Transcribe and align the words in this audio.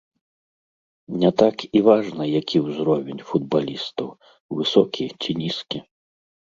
Не 1.23 1.31
так 1.41 1.65
і 1.79 1.83
важна, 1.89 2.23
які 2.39 2.57
ўзровень 2.67 3.21
футбалістаў, 3.31 4.07
высокі 4.63 5.03
ці 5.21 5.31
нізкі. 5.45 5.79